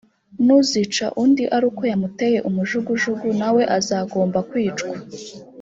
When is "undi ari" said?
1.23-1.65